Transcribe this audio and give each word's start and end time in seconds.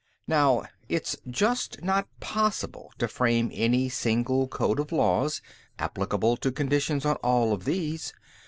Now, 0.25 0.63
it's 0.89 1.15
just 1.27 1.83
not 1.83 2.07
possible 2.19 2.91
to 2.97 3.07
frame 3.07 3.51
any 3.53 3.87
single 3.87 4.47
code 4.47 4.79
of 4.79 4.91
laws 4.91 5.43
applicable 5.77 6.37
to 6.37 6.51
conditions 6.51 7.05
on 7.05 7.17
all 7.17 7.53
of 7.53 7.65
these. 7.65 8.11